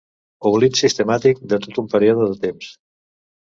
Oblit 0.49 0.79
sistemàtic 0.79 1.45
de 1.53 1.61
tot 1.67 1.79
un 1.85 1.95
període 1.95 2.29
de 2.35 2.41
temps. 2.49 2.75